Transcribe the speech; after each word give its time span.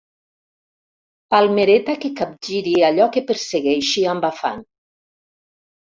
Palmereta 1.35 1.97
que 2.05 2.11
capgiri 2.23 2.75
allò 2.91 3.09
que 3.19 3.25
persegueixi 3.31 4.09
amb 4.17 4.31
afany. 4.35 4.69